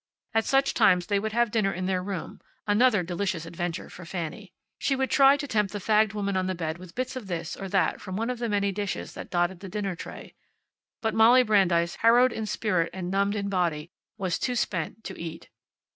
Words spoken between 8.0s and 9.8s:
from one of the many dishes that dotted the